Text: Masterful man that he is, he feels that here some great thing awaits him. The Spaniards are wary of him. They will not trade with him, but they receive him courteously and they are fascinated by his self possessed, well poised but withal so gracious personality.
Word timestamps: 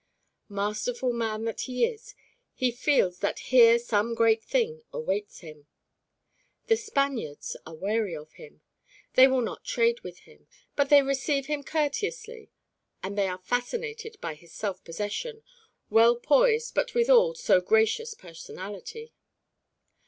Masterful 0.49 1.13
man 1.13 1.43
that 1.45 1.61
he 1.61 1.85
is, 1.85 2.15
he 2.55 2.71
feels 2.71 3.19
that 3.19 3.37
here 3.53 3.77
some 3.77 4.15
great 4.15 4.43
thing 4.43 4.81
awaits 4.91 5.41
him. 5.41 5.67
The 6.65 6.75
Spaniards 6.75 7.55
are 7.67 7.75
wary 7.75 8.15
of 8.15 8.33
him. 8.33 8.61
They 9.13 9.27
will 9.27 9.41
not 9.41 9.63
trade 9.63 9.99
with 9.99 10.21
him, 10.21 10.47
but 10.75 10.89
they 10.89 11.03
receive 11.03 11.45
him 11.45 11.63
courteously 11.63 12.49
and 13.03 13.15
they 13.15 13.27
are 13.27 13.37
fascinated 13.43 14.17
by 14.19 14.33
his 14.33 14.55
self 14.55 14.83
possessed, 14.83 15.27
well 15.91 16.15
poised 16.15 16.73
but 16.73 16.95
withal 16.95 17.35
so 17.35 17.61
gracious 17.61 18.15
personality. 18.15 19.13